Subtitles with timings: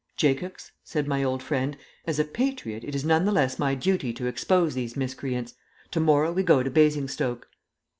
[0.17, 4.11] "Jacox," said my old friend, "as a patriot it is none the less my duty
[4.13, 5.53] to expose these miscreants.
[5.91, 7.47] To morrow we go to Basingstoke."